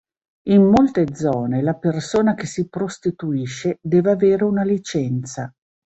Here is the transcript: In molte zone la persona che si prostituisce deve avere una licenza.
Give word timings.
In 0.47 0.63
molte 0.65 1.13
zone 1.15 1.61
la 1.61 1.75
persona 1.75 2.33
che 2.33 2.47
si 2.47 2.67
prostituisce 2.67 3.77
deve 3.83 4.09
avere 4.09 4.45
una 4.45 4.63
licenza. 4.63 5.53